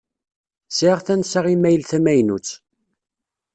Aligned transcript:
Sɛiɣ 0.69 0.99
tansa 1.05 1.39
imayl 1.53 1.81
tamaynut. 1.89 2.49